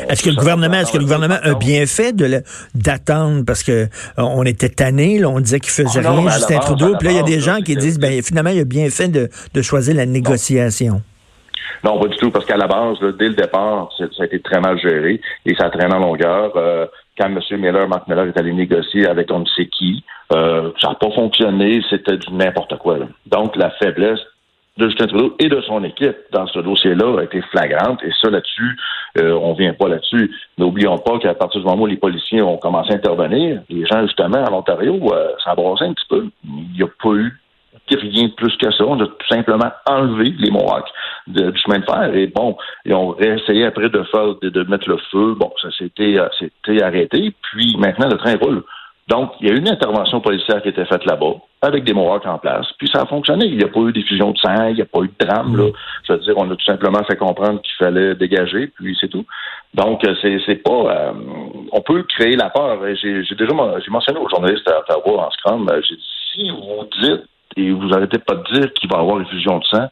est-ce 0.09 0.23
que 0.23 0.31
le 0.31 0.37
gouvernement, 0.37 0.75
est-ce 0.75 0.93
que 0.93 0.99
le 0.99 1.05
gouvernement 1.05 1.39
a 1.43 1.55
bien 1.55 1.85
fait 1.87 2.13
de 2.13 2.43
d'attendre? 2.75 3.45
Parce 3.45 3.63
que 3.63 3.73
euh, 3.73 3.87
on 4.19 4.45
était 4.45 4.69
tanné, 4.69 5.25
on 5.25 5.41
disait 5.41 5.61
qu'il 5.61 5.73
faisait 5.73 6.01
ah 6.05 6.13
rien, 6.13 6.31
Justin 6.31 6.59
Trudeau, 6.59 6.97
puis 6.97 7.09
là 7.09 7.15
il 7.15 7.17
y 7.17 7.21
a 7.21 7.25
des 7.25 7.41
gens 7.41 7.61
qui 7.61 7.77
disent 7.77 7.99
ben 7.99 8.23
finalement 8.23 8.51
il 8.51 8.61
a 8.61 8.65
bien 8.65 8.89
fait 8.91 9.09
de, 9.09 9.29
de 9.53 9.63
choisir 9.63 9.95
la 9.95 10.07
négociation. 10.07 11.03
Non, 11.85 11.99
pas 11.99 12.09
du 12.09 12.17
tout, 12.17 12.31
parce 12.31 12.45
qu'à 12.45 12.57
la 12.57 12.67
base, 12.67 12.99
dès 13.19 13.29
le 13.29 13.35
départ, 13.35 13.91
ça 13.99 14.05
a 14.21 14.25
été 14.25 14.41
très 14.41 14.61
mal 14.61 14.79
géré 14.79 15.21
et 15.47 15.55
ça 15.55 15.71
traîne 15.71 15.93
en 15.93 15.99
longueur. 15.99 16.53
Euh, 16.57 16.87
quand 17.19 17.27
M. 17.27 17.39
Miller, 17.61 17.89
Mark 17.89 18.09
Miller 18.09 18.27
est 18.27 18.39
allé 18.39 18.53
négocier 18.53 19.07
avec 19.07 19.31
on 19.31 19.41
ne 19.41 19.47
sait 19.47 19.67
qui, 19.67 20.05
euh, 20.33 20.71
ça 20.81 20.89
n'a 20.89 20.95
pas 20.95 21.11
fonctionné, 21.11 21.83
c'était 21.91 22.17
du 22.17 22.33
n'importe 22.33 22.77
quoi. 22.79 22.99
Donc, 23.27 23.57
la 23.57 23.71
faiblesse 23.71 24.21
de 24.79 24.89
Justin 24.89 25.07
Trudeau 25.07 25.37
et 25.39 25.49
de 25.49 25.61
son 25.63 25.85
équipe 25.85 26.17
dans 26.33 26.47
ce 26.47 26.59
dossier-là 26.59 27.21
a 27.21 27.25
été 27.25 27.43
flagrante. 27.43 28.03
Et 28.03 28.11
ça, 28.21 28.31
là-dessus, 28.31 28.77
euh, 29.19 29.33
on 29.35 29.53
vient 29.53 29.75
pas 29.75 29.89
là-dessus. 29.89 30.31
N'oublions 30.57 30.99
pas 30.99 31.19
qu'à 31.19 31.35
partir 31.35 31.61
du 31.61 31.67
moment 31.67 31.83
où 31.83 31.87
les 31.87 31.97
policiers 31.97 32.41
ont 32.43 32.57
commencé 32.57 32.93
à 32.93 32.97
intervenir, 32.97 33.61
les 33.69 33.85
gens, 33.85 34.03
justement, 34.07 34.43
en 34.43 34.55
Ontario, 34.55 34.99
euh, 35.13 35.29
brassé 35.57 35.85
un 35.85 35.93
petit 35.93 36.07
peu. 36.09 36.29
Il 36.45 36.73
n'y 36.77 36.83
a 36.83 36.87
pas 37.03 37.15
eu 37.15 37.39
rien 37.97 38.25
de 38.25 38.33
plus 38.33 38.57
que 38.57 38.71
ça. 38.71 38.85
On 38.85 39.01
a 39.01 39.07
tout 39.07 39.29
simplement 39.29 39.71
enlevé 39.87 40.35
les 40.39 40.51
Mohawks 40.51 40.91
du 41.27 41.59
chemin 41.59 41.79
de 41.79 41.85
fer. 41.85 42.15
Et 42.15 42.27
bon, 42.27 42.57
et 42.85 42.93
on 42.93 43.17
essayé 43.19 43.67
après 43.67 43.89
de 43.89 44.03
faire 44.05 44.35
de, 44.41 44.63
mettre 44.65 44.89
le 44.89 44.99
feu. 45.11 45.35
Bon, 45.39 45.53
ça 45.61 45.71
s'était 45.71 46.19
euh, 46.19 46.85
arrêté. 46.85 47.33
Puis 47.43 47.77
maintenant, 47.79 48.09
le 48.09 48.17
train 48.17 48.37
roule. 48.37 48.63
Donc, 49.09 49.33
il 49.41 49.49
y 49.49 49.51
a 49.51 49.55
eu 49.55 49.59
une 49.59 49.69
intervention 49.69 50.21
policière 50.21 50.63
qui 50.63 50.69
a 50.69 50.71
été 50.71 50.85
faite 50.85 51.05
là-bas, 51.05 51.35
avec 51.61 51.83
des 51.85 51.93
Mohawks 51.93 52.25
en 52.25 52.39
place, 52.39 52.67
puis 52.79 52.89
ça 52.89 53.03
a 53.03 53.07
fonctionné. 53.07 53.47
Il 53.47 53.59
n'y 53.59 53.65
a 53.65 53.69
pas 53.69 53.81
eu 53.81 53.93
d'effusion 53.93 54.31
de 54.31 54.39
sang, 54.39 54.69
il 54.69 54.77
n'y 54.77 54.81
a 54.81 54.87
pas 54.87 55.01
eu 55.01 55.09
de 55.09 55.27
drame, 55.27 55.57
là. 55.57 55.71
Je 56.07 56.13
veux 56.13 56.19
dire, 56.21 56.35
on 56.37 56.49
a 56.51 56.55
tout 56.55 56.65
simplement 56.65 57.03
fait 57.05 57.17
comprendre 57.17 57.61
qu'il 57.63 57.75
fallait 57.79 58.15
dégager, 58.15 58.69
puis 58.69 58.97
c'est 59.01 59.09
tout. 59.09 59.27
Donc, 59.75 60.07
euh, 60.07 60.15
c'est, 60.47 60.63
pas... 60.63 60.71
Euh, 60.71 61.13
on 61.73 61.81
peut 61.81 62.05
créer 62.05 62.37
la 62.37 62.51
peur. 62.51 62.79
J'ai, 62.95 63.25
déjà 63.35 63.53
mentionné 63.53 64.21
aux 64.21 64.29
journalistes 64.29 64.71
à 64.71 64.79
Ottawa 64.79 65.27
en 65.27 65.31
Scrum, 65.33 65.69
j'ai 65.89 65.97
dit, 65.97 66.03
si 66.33 66.51
vous 66.51 66.85
dites 67.01 67.25
et 67.57 67.71
vous 67.71 67.93
arrêtez 67.93 68.19
pas 68.19 68.35
de 68.35 68.61
dire 68.61 68.73
qu'il 68.75 68.91
va 68.91 68.99
y 68.99 69.01
avoir 69.01 69.21
effusion 69.21 69.59
de 69.59 69.65
sang, 69.65 69.89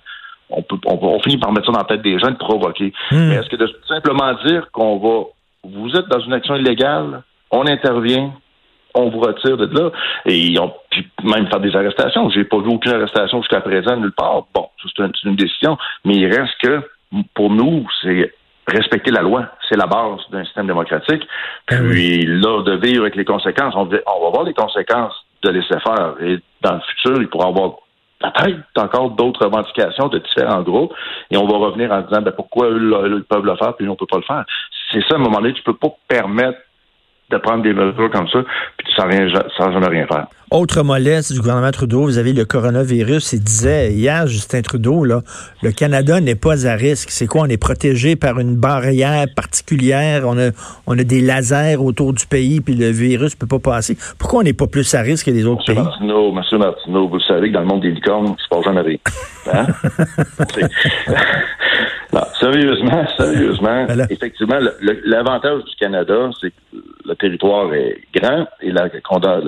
on, 0.50 0.62
peut, 0.62 0.76
on, 0.86 1.20
finit 1.20 1.38
par 1.38 1.52
mettre 1.52 1.66
ça 1.66 1.72
dans 1.72 1.78
la 1.78 1.84
tête 1.84 2.02
des 2.02 2.18
gens 2.18 2.28
et 2.28 2.32
de 2.32 2.36
provoquer. 2.36 2.92
Hmm. 3.10 3.28
Mais 3.28 3.34
est-ce 3.36 3.48
que 3.48 3.56
de 3.56 3.70
simplement 3.86 4.32
dire 4.46 4.70
qu'on 4.72 4.98
va... 4.98 5.26
Vous 5.62 5.94
êtes 5.94 6.08
dans 6.08 6.20
une 6.20 6.32
action 6.32 6.56
illégale, 6.56 7.22
on 7.50 7.66
intervient, 7.66 8.32
on 8.94 9.10
vous 9.10 9.20
retire 9.20 9.56
de 9.56 9.66
là. 9.66 9.90
Et 10.26 10.58
on, 10.58 10.72
puis 10.90 11.08
même 11.22 11.48
faire 11.48 11.60
des 11.60 11.74
arrestations. 11.74 12.30
J'ai 12.30 12.44
pas 12.44 12.58
vu 12.58 12.68
aucune 12.68 12.92
arrestation 12.92 13.40
jusqu'à 13.42 13.60
présent 13.60 13.96
nulle 13.96 14.12
part. 14.12 14.44
Bon, 14.54 14.68
c'est 14.82 15.02
une, 15.24 15.36
décision. 15.36 15.76
Mais 16.04 16.14
il 16.14 16.26
reste 16.26 16.54
que, 16.62 16.82
pour 17.34 17.50
nous, 17.50 17.86
c'est 18.02 18.32
respecter 18.66 19.10
la 19.10 19.22
loi. 19.22 19.46
C'est 19.68 19.76
la 19.76 19.86
base 19.86 20.20
d'un 20.30 20.44
système 20.44 20.66
démocratique. 20.66 21.22
Ben 21.68 21.88
puis 21.88 22.24
là, 22.26 22.62
de 22.62 22.76
vivre 22.76 23.02
avec 23.02 23.16
les 23.16 23.24
conséquences, 23.24 23.74
on, 23.76 23.82
on 23.82 24.24
va 24.24 24.30
voir 24.30 24.44
les 24.44 24.54
conséquences 24.54 25.14
de 25.42 25.50
laisser 25.50 25.78
faire. 25.80 26.14
Et 26.22 26.38
dans 26.62 26.74
le 26.74 26.80
futur, 26.80 27.20
il 27.20 27.28
pourra 27.28 27.48
avoir 27.48 27.76
peut-être 28.20 28.60
encore 28.76 29.10
d'autres 29.10 29.46
revendications 29.46 30.08
de 30.08 30.18
différents 30.18 30.62
groupes, 30.62 30.92
et 31.30 31.36
on 31.36 31.46
va 31.46 31.56
revenir 31.56 31.90
en 31.90 32.02
disant 32.02 32.22
ben, 32.22 32.32
pourquoi 32.32 32.68
eux, 32.68 33.16
ils 33.16 33.24
peuvent 33.24 33.44
le 33.44 33.56
faire, 33.56 33.74
puis 33.76 33.86
nous, 33.86 33.92
on 33.92 33.96
peut 33.96 34.06
pas 34.06 34.18
le 34.18 34.22
faire. 34.22 34.44
C'est 34.92 35.00
ça, 35.08 35.14
à 35.14 35.16
un 35.16 35.18
moment 35.18 35.40
donné, 35.40 35.54
tu 35.54 35.62
peux 35.62 35.76
pas 35.76 35.88
permettre 36.08 36.58
de 37.30 37.38
prendre 37.38 37.62
des 37.62 37.72
mesures 37.72 38.10
comme 38.10 38.28
ça, 38.28 38.40
puis 38.76 38.86
sans, 38.96 39.06
rien, 39.06 39.26
sans 39.56 39.72
jamais 39.72 39.88
rien 39.88 40.06
faire. 40.06 40.26
Autre 40.50 40.82
mollesse 40.82 41.30
du 41.30 41.38
gouvernement 41.38 41.70
Trudeau, 41.70 42.02
vous 42.02 42.18
avez 42.18 42.32
le 42.32 42.44
coronavirus. 42.44 43.34
Il 43.34 43.44
disait 43.44 43.92
hier, 43.92 44.26
Justin 44.26 44.62
Trudeau, 44.62 45.04
là, 45.04 45.20
le 45.62 45.70
Canada 45.70 46.20
n'est 46.20 46.34
pas 46.34 46.66
à 46.66 46.74
risque. 46.74 47.10
C'est 47.10 47.28
quoi? 47.28 47.42
On 47.42 47.46
est 47.46 47.56
protégé 47.56 48.16
par 48.16 48.40
une 48.40 48.56
barrière 48.56 49.26
particulière. 49.36 50.24
On 50.26 50.36
a, 50.36 50.50
on 50.88 50.98
a 50.98 51.04
des 51.04 51.20
lasers 51.20 51.76
autour 51.76 52.14
du 52.14 52.26
pays, 52.26 52.60
puis 52.60 52.74
le 52.74 52.90
virus 52.90 53.36
ne 53.36 53.38
peut 53.38 53.60
pas 53.60 53.76
passer. 53.76 53.96
Pourquoi 54.18 54.40
on 54.40 54.42
n'est 54.42 54.52
pas 54.52 54.66
plus 54.66 54.92
à 54.92 55.02
risque 55.02 55.26
que 55.26 55.30
les 55.30 55.46
autres 55.46 55.60
Monsieur 55.60 55.74
pays? 55.74 55.84
Martineau, 55.84 56.32
Monsieur 56.32 56.58
Martineau, 56.58 57.06
vous 57.06 57.20
savez 57.20 57.50
que 57.50 57.54
dans 57.54 57.60
le 57.60 57.66
monde 57.66 57.82
des 57.82 57.92
licornes, 57.92 58.34
il 58.36 58.42
se 58.42 58.48
passe 58.48 58.64
jamais 58.64 58.80
rien. 58.80 58.98
Hein? 59.52 59.66
non, 62.12 62.20
sérieusement, 62.38 63.06
sérieusement, 63.16 63.86
effectivement, 64.10 64.58
l'avantage 65.06 65.64
du 65.64 65.74
Canada, 65.76 66.28
c'est 66.38 66.50
que 66.50 66.69
le 67.10 67.16
territoire 67.16 67.72
est 67.74 67.98
grand 68.14 68.46
et 68.60 68.70
la, 68.70 68.88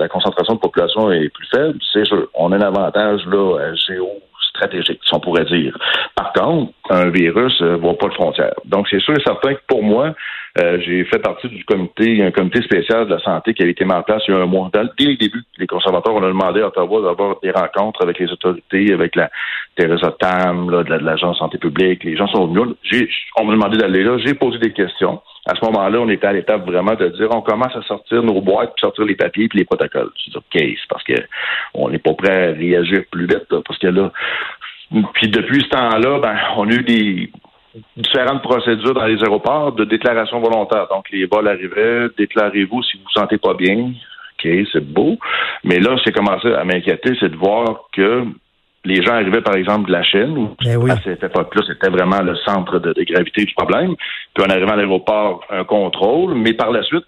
concentration 0.09 0.55
de 0.55 0.59
population 0.59 1.11
est 1.11 1.29
plus 1.29 1.47
faible, 1.47 1.79
c'est 1.91 2.05
sûr, 2.05 2.27
on 2.35 2.51
a 2.51 2.57
un 2.57 2.61
avantage 2.61 3.25
là 3.25 3.73
géo 3.75 4.09
stratégique, 4.49 4.99
si 5.03 5.15
on 5.15 5.19
pourrait 5.19 5.45
dire. 5.45 5.75
Par 6.15 6.31
contre, 6.33 6.73
un 6.91 7.09
virus 7.09 7.59
ne 7.59 7.69
euh, 7.69 7.75
voit 7.77 7.97
pas 7.97 8.07
de 8.07 8.13
frontières. 8.13 8.53
Donc, 8.65 8.87
c'est 8.87 8.99
sûr 8.99 9.15
et 9.15 9.23
certain 9.25 9.55
que 9.55 9.61
pour 9.67 9.81
moi, 9.81 10.13
euh, 10.59 10.77
j'ai 10.85 11.03
fait 11.05 11.17
partie 11.17 11.47
du 11.47 11.65
comité, 11.65 12.23
un 12.23 12.29
comité 12.29 12.61
spécial 12.61 13.07
de 13.07 13.15
la 13.15 13.19
santé 13.19 13.55
qui 13.55 13.63
avait 13.63 13.71
été 13.71 13.83
mis 13.83 13.93
en 13.93 14.03
place 14.03 14.21
il 14.27 14.35
y 14.35 14.37
a 14.37 14.41
un 14.41 14.45
mois. 14.45 14.69
dès 14.71 15.05
le 15.05 15.15
début, 15.15 15.43
les 15.57 15.65
conservateurs, 15.65 16.13
on 16.13 16.21
a 16.23 16.27
demandé 16.27 16.61
à 16.61 16.67
Ottawa 16.67 17.01
d'avoir 17.01 17.39
des 17.41 17.49
rencontres 17.49 18.03
avec 18.03 18.19
les 18.19 18.31
autorités, 18.31 18.93
avec 18.93 19.15
la 19.15 19.31
Teresa 19.75 20.13
Tam, 20.19 20.69
là, 20.69 20.83
de 20.83 20.93
l'Agence 21.03 21.37
de 21.37 21.39
santé 21.39 21.57
publique. 21.57 22.03
Les 22.03 22.15
gens 22.15 22.27
sont 22.27 22.45
venus. 22.45 22.75
on 23.39 23.45
m'a 23.45 23.53
demandé 23.53 23.77
d'aller 23.77 24.03
là. 24.03 24.19
J'ai 24.23 24.35
posé 24.35 24.59
des 24.59 24.71
questions. 24.71 25.19
À 25.45 25.55
ce 25.55 25.65
moment-là, 25.65 25.99
on 25.99 26.09
était 26.09 26.27
à 26.27 26.33
l'étape 26.33 26.65
vraiment 26.65 26.95
de 26.95 27.09
dire 27.09 27.27
on 27.31 27.41
commence 27.41 27.75
à 27.75 27.81
sortir 27.83 28.23
nos 28.23 28.41
boîtes, 28.41 28.73
puis 28.75 28.81
sortir 28.81 29.05
les 29.05 29.15
papiers 29.15 29.49
puis 29.49 29.59
les 29.59 29.65
protocoles. 29.65 30.11
C'est 30.23 30.35
OK, 30.35 30.43
c'est 30.53 30.87
parce 30.89 31.03
que 31.03 31.15
on 31.73 31.89
n'est 31.89 31.99
pas 31.99 32.13
prêt 32.13 32.49
à 32.49 32.53
réagir 32.53 33.03
plus 33.11 33.25
vite, 33.25 33.47
parce 33.49 33.77
que 33.77 33.87
là, 33.87 34.11
puis 35.13 35.27
depuis 35.27 35.61
ce 35.61 35.69
temps-là, 35.69 36.19
ben, 36.19 36.35
on 36.57 36.69
a 36.69 36.73
eu 36.73 36.83
des 36.83 37.31
différentes 37.97 38.43
procédures 38.43 38.93
dans 38.93 39.05
les 39.05 39.21
aéroports 39.23 39.71
de 39.73 39.85
déclaration 39.85 40.39
volontaire. 40.39 40.87
Donc, 40.89 41.09
les 41.11 41.25
vols 41.25 41.47
arrivaient, 41.47 42.07
déclarez-vous 42.17 42.83
si 42.83 42.97
vous 42.97 43.03
vous 43.03 43.19
sentez 43.19 43.37
pas 43.37 43.55
bien. 43.55 43.89
OK, 43.89 44.47
c'est 44.71 44.85
beau. 44.85 45.17
Mais 45.63 45.79
là, 45.79 45.95
c'est 46.03 46.11
commencé 46.11 46.53
à 46.53 46.63
m'inquiéter, 46.63 47.13
c'est 47.19 47.29
de 47.29 47.37
voir 47.37 47.89
que 47.91 48.25
les 48.85 49.01
gens 49.01 49.13
arrivaient, 49.13 49.41
par 49.41 49.55
exemple, 49.55 49.87
de 49.87 49.93
la 49.93 50.03
Chine, 50.03 50.37
où 50.37 50.55
ben 50.63 50.91
à 50.91 51.01
cette 51.01 51.23
époque-là, 51.23 51.61
c'était 51.67 51.89
vraiment 51.89 52.21
le 52.21 52.35
centre 52.37 52.79
de, 52.79 52.93
de, 52.93 53.03
gravité 53.03 53.45
du 53.45 53.53
problème. 53.53 53.95
Puis 54.33 54.45
on 54.45 54.49
arrivait 54.49 54.71
à 54.71 54.75
l'aéroport, 54.75 55.45
un 55.49 55.63
contrôle, 55.63 56.35
mais 56.35 56.53
par 56.53 56.71
la 56.71 56.83
suite, 56.83 57.05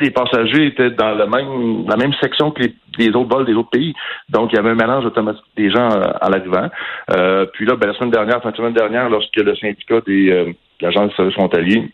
les, 0.00 0.10
passagers 0.10 0.66
étaient 0.66 0.90
dans 0.90 1.14
la 1.14 1.26
même, 1.26 1.86
la 1.88 1.96
même 1.96 2.12
section 2.20 2.50
que 2.50 2.62
les, 2.98 3.08
autres 3.10 3.34
vols 3.34 3.46
des 3.46 3.54
autres 3.54 3.70
pays. 3.70 3.94
Donc, 4.28 4.52
il 4.52 4.56
y 4.56 4.58
avait 4.58 4.70
un 4.70 4.74
mélange 4.74 5.06
automatique 5.06 5.44
des 5.56 5.70
gens 5.70 5.88
à 5.88 6.26
euh, 6.26 6.30
l'arrivant. 6.30 6.68
Euh, 7.10 7.46
puis 7.52 7.64
là, 7.66 7.76
ben, 7.76 7.88
la 7.88 7.94
semaine 7.94 8.10
dernière, 8.10 8.42
fin 8.42 8.50
de 8.50 8.56
semaine 8.56 8.74
dernière, 8.74 9.08
lorsque 9.08 9.36
le 9.36 9.54
syndicat 9.56 10.00
des 10.06 10.30
euh, 10.30 10.52
l'agence 10.80 11.10
de 11.10 11.14
services 11.14 11.34
frontaliers 11.34 11.88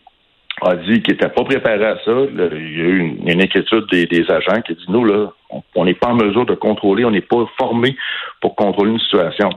a 0.61 0.75
dit 0.75 1.01
qu'il 1.01 1.13
n'était 1.13 1.29
pas 1.29 1.43
préparé 1.43 1.85
à 1.85 1.95
ça, 2.03 2.11
il 2.11 2.37
y 2.37 2.41
a 2.41 2.85
eu 2.85 3.17
une, 3.25 3.41
inquiétude 3.41 3.85
des, 3.91 4.25
agents 4.29 4.61
qui 4.61 4.73
a 4.73 4.75
dit, 4.75 4.85
nous, 4.89 5.05
là, 5.05 5.31
on 5.75 5.85
n'est 5.85 5.93
pas 5.93 6.09
en 6.09 6.15
mesure 6.15 6.45
de 6.45 6.55
contrôler, 6.55 7.05
on 7.05 7.11
n'est 7.11 7.21
pas 7.21 7.45
formé 7.57 7.95
pour 8.41 8.55
contrôler 8.55 8.91
une 8.91 8.99
situation. 8.99 9.49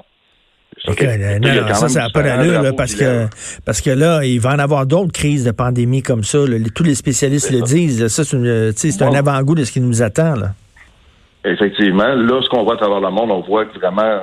Non, 0.88 1.68
ça, 1.74 1.88
ça 1.88 2.00
n'a 2.00 2.10
pas 2.10 2.22
d'allure, 2.22 2.74
parce 2.76 2.94
que, 2.94 3.26
parce 3.64 3.80
que 3.80 3.90
là, 3.90 4.24
il 4.24 4.40
va 4.40 4.54
en 4.54 4.58
avoir 4.58 4.86
d'autres 4.86 5.12
crises 5.12 5.44
de 5.44 5.52
pandémie 5.52 6.02
comme 6.02 6.24
ça. 6.24 6.38
tous 6.74 6.82
les 6.82 6.94
spécialistes 6.94 7.50
le 7.50 7.60
disent. 7.60 8.06
Ça, 8.08 8.24
c'est 8.24 9.02
un 9.02 9.14
avant-goût 9.14 9.54
de 9.54 9.64
ce 9.64 9.72
qui 9.72 9.80
nous 9.80 10.02
attend. 10.02 10.34
Là. 10.34 10.48
Effectivement. 11.44 12.14
Là, 12.14 12.40
ce 12.42 12.48
qu'on 12.48 12.64
voit 12.64 12.74
à 12.74 12.76
travers 12.78 13.00
le 13.00 13.10
monde, 13.10 13.30
on 13.30 13.40
voit 13.40 13.66
que 13.66 13.78
vraiment 13.78 14.22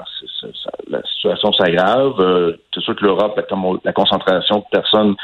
la 0.89 1.01
situation 1.03 1.53
s'aggrave. 1.53 2.13
Euh, 2.19 2.53
c'est 2.73 2.81
sûr 2.81 2.95
que 2.95 3.05
l'Europe, 3.05 3.37
la, 3.37 3.57
la, 3.83 3.93
concentration 3.93 4.59
de 4.59 4.63
personnes 4.71 5.15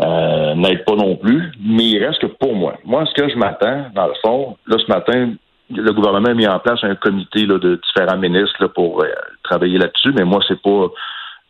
euh, 0.00 0.54
n'aide 0.54 0.84
pas 0.84 0.96
non 0.96 1.16
plus. 1.16 1.52
Mais 1.60 1.84
il 1.84 2.04
reste 2.04 2.20
que 2.20 2.26
pour 2.26 2.54
moi. 2.54 2.74
Moi, 2.84 3.04
ce 3.06 3.20
que 3.20 3.28
je 3.28 3.36
m'attends, 3.36 3.86
dans 3.94 4.06
le 4.06 4.14
fond, 4.22 4.56
là, 4.66 4.76
ce 4.78 4.90
matin, 4.90 5.34
le 5.70 5.92
gouvernement 5.92 6.28
a 6.28 6.34
mis 6.34 6.46
en 6.46 6.58
place 6.58 6.82
un 6.82 6.94
comité 6.94 7.46
de 7.46 7.80
différents 7.86 8.18
ministres 8.18 8.66
pour 8.68 9.02
euh, 9.02 9.08
travailler 9.42 9.78
là-dessus, 9.78 10.12
mais 10.12 10.24
moi, 10.24 10.40
c'est 10.46 10.60
pas 10.60 10.88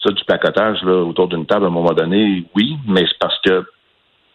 ça 0.03 0.11
du 0.11 0.25
pacotage 0.25 0.83
autour 0.85 1.29
d'une 1.29 1.47
table 1.47 1.65
à 1.65 1.69
un 1.69 1.73
moment 1.73 1.93
donné, 1.93 2.45
oui, 2.57 2.77
mais 2.89 3.03
c'est 3.07 3.19
parce 3.21 3.39
que 3.45 3.65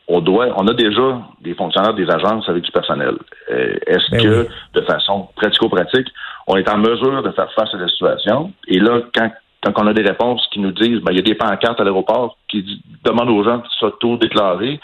on 0.07 0.21
doit, 0.21 0.47
on 0.55 0.65
a 0.67 0.73
déjà 0.73 1.21
des 1.41 1.53
fonctionnaires 1.53 1.93
des 1.93 2.09
agences 2.09 2.47
avec 2.47 2.63
du 2.63 2.71
personnel. 2.71 3.15
Euh, 3.51 3.75
est-ce 3.87 4.11
ben 4.11 4.21
que, 4.21 4.47
de 4.73 4.81
façon 4.85 5.27
pratico-pratique, 5.35 6.07
on 6.47 6.55
est 6.55 6.69
en 6.69 6.77
mesure 6.77 7.21
de 7.21 7.31
faire 7.31 7.51
face 7.53 7.73
à 7.73 7.77
la 7.77 7.89
situation? 7.89 8.53
Et 8.67 8.79
là, 8.79 9.01
quand, 9.13 9.29
quand 9.63 9.73
on 9.77 9.87
a 9.87 9.93
des 9.93 10.03
réponses 10.03 10.47
qui 10.51 10.59
nous 10.59 10.71
disent, 10.71 11.01
ben, 11.01 11.11
il 11.11 11.17
y 11.17 11.19
a 11.19 11.23
des 11.23 11.35
pancartes 11.35 11.79
à 11.79 11.83
l'aéroport 11.83 12.37
qui 12.47 12.81
demandent 13.03 13.29
aux 13.29 13.43
gens 13.43 13.57
de 13.57 13.67
s'auto-déclarer, 13.79 14.79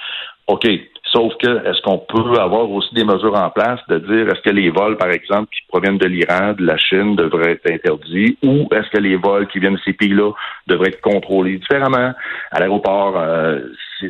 OK, 0.48 0.68
Sauf 1.14 1.32
que, 1.38 1.68
est-ce 1.68 1.80
qu'on 1.84 2.00
peut 2.00 2.40
avoir 2.40 2.72
aussi 2.72 2.94
des 2.96 3.04
mesures 3.04 3.36
en 3.36 3.52
place 3.52 3.80
de 3.88 4.00
dire 4.00 4.28
est-ce 4.30 4.42
que 4.42 4.50
les 4.50 4.72
vols, 4.72 4.98
par 4.98 5.12
exemple, 5.12 5.48
qui 5.56 5.62
proviennent 5.68 6.00
de 6.00 6.08
l'Iran, 6.08 6.54
de 6.54 6.66
la 6.66 6.76
Chine, 6.78 7.16
devraient 7.16 7.52
être 7.52 7.70
interdits? 7.70 8.36
Ou 8.42 8.68
est-ce 8.72 8.90
que 8.90 8.98
les 8.98 9.16
vols 9.16 9.48
qui 9.48 9.60
viennent 9.60 9.76
de 9.76 9.82
ces 9.86 9.94
pays-là 9.94 10.32
devraient 10.66 10.90
être 10.90 11.02
contrôlés 11.02 11.58
différemment 11.58 12.14
à 12.52 12.60
l'aéroport? 12.60 13.14
Euh, 13.16 13.60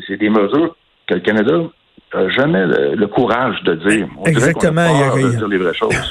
c'est 0.08 0.16
des 0.16 0.30
mesures 0.30 0.78
que 1.08 1.16
le 1.16 1.20
Canada 1.20 1.64
jamais 2.36 2.66
le, 2.66 3.08
courage 3.08 3.56
de 3.64 3.76
dire. 3.76 4.08
Exactement. 4.26 4.86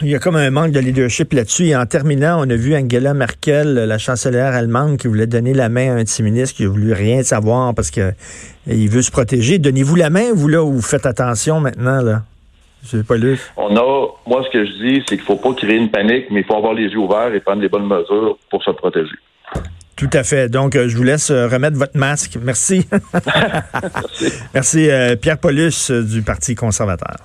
il, 0.02 0.09
y 0.09 0.14
a, 0.14 0.18
comme 0.18 0.37
un 0.37 0.50
manque 0.50 0.73
de 0.73 0.80
leadership 0.80 1.32
là-dessus. 1.32 1.66
Et 1.66 1.76
en 1.76 1.87
terminant, 1.87 2.40
on 2.44 2.50
a 2.50 2.56
vu 2.56 2.75
Angela 2.76 3.14
Merkel, 3.14 3.75
la 3.75 3.99
chancelière 3.99 4.54
allemande, 4.54 4.97
qui 4.97 5.06
voulait 5.06 5.26
donner 5.26 5.54
la 5.54 5.68
main 5.68 5.92
à 5.92 5.99
un 5.99 6.02
de 6.02 6.09
ses 6.09 6.23
ministres 6.23 6.56
qui 6.56 6.64
a 6.64 6.68
voulu 6.68 6.92
rien 6.92 7.23
savoir 7.23 7.75
parce 7.75 7.90
que 7.90 8.12
il 8.66 8.88
veut 8.88 9.02
se 9.02 9.11
protéger. 9.11 9.59
Donnez-vous 9.59 9.97
la 9.97 10.11
main, 10.11 10.32
vous, 10.35 10.49
là, 10.49 10.62
ou 10.62 10.73
vous 10.73 10.82
faites 10.82 11.06
attention 11.06 11.61
maintenant, 11.61 12.02
là? 12.02 12.23
Je 12.85 12.99
pas 12.99 13.16
lu. 13.16 13.38
On 13.56 13.76
a, 13.76 14.09
moi, 14.26 14.42
ce 14.44 14.50
que 14.50 14.64
je 14.64 14.73
dis, 14.73 15.02
c'est 15.06 15.16
qu'il 15.16 15.25
faut 15.25 15.37
pas 15.37 15.54
créer 15.54 15.76
une 15.76 15.90
panique, 15.90 16.26
mais 16.30 16.40
il 16.40 16.44
faut 16.44 16.56
avoir 16.56 16.75
les 16.75 16.88
yeux 16.88 16.99
ouverts 16.99 17.32
et 17.32 17.40
prendre 17.40 17.62
les 17.62 17.68
bonnes 17.68 17.87
mesures 17.87 18.37
pour 18.50 18.62
se 18.64 18.71
protéger. 18.73 19.14
Tout 20.02 20.18
à 20.18 20.25
fait. 20.25 20.49
Donc, 20.49 20.75
euh, 20.75 20.88
je 20.88 20.97
vous 20.97 21.04
laisse 21.04 21.30
euh, 21.30 21.47
remettre 21.47 21.76
votre 21.76 21.97
masque. 21.97 22.37
Merci. 22.42 22.88
Merci. 23.12 24.32
Merci, 24.52 24.90
euh, 24.90 25.14
Pierre 25.14 25.38
Paulus 25.38 25.92
du 25.92 26.23
Parti 26.23 26.56
conservateur. 26.56 27.18